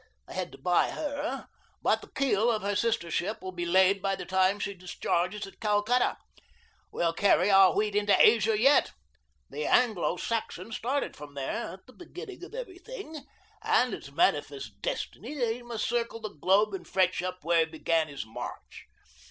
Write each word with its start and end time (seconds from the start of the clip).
I 0.27 0.33
had 0.33 0.51
to 0.53 0.57
buy 0.57 0.89
HER, 0.89 1.47
but 1.83 2.01
the 2.01 2.07
keel 2.09 2.49
of 2.49 2.63
her 2.63 2.75
sister 2.75 3.11
ship 3.11 3.39
will 3.43 3.51
be 3.51 3.67
laid 3.67 4.01
by 4.01 4.15
the 4.15 4.25
time 4.25 4.57
she 4.57 4.73
discharges 4.73 5.45
at 5.45 5.59
Calcutta. 5.59 6.17
We'll 6.91 7.13
carry 7.13 7.51
our 7.51 7.75
wheat 7.75 7.95
into 7.95 8.19
Asia 8.19 8.59
yet. 8.59 8.93
The 9.51 9.67
Anglo 9.67 10.17
Saxon 10.17 10.71
started 10.71 11.15
from 11.15 11.35
there 11.35 11.73
at 11.73 11.85
the 11.85 11.93
beginning 11.93 12.43
of 12.43 12.55
everything 12.55 13.27
and 13.61 13.93
it's 13.93 14.11
manifest 14.11 14.81
destiny 14.81 15.35
that 15.35 15.53
he 15.53 15.61
must 15.61 15.87
circle 15.87 16.19
the 16.19 16.29
globe 16.29 16.73
and 16.73 16.87
fetch 16.87 17.21
up 17.21 17.43
where 17.43 17.59
he 17.59 17.65
began 17.65 18.07
his 18.07 18.25
march. 18.25 18.87